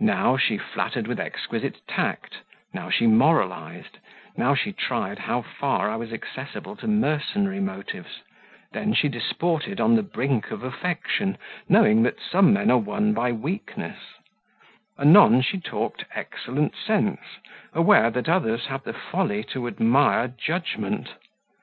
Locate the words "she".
0.38-0.56, 2.88-3.06, 4.54-4.72, 8.94-9.10, 15.42-15.60